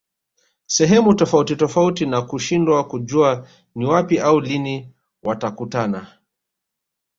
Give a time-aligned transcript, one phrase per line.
[0.65, 4.91] sehemu tofauti tofauti na kushindwa kujua ni wapi au lini
[5.23, 6.17] watakutana